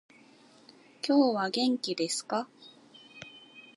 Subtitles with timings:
[1.07, 2.49] 今日は元気ですか？